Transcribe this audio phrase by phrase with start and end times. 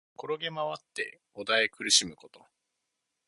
[0.17, 2.43] 転げまわって悶え苦しむこと。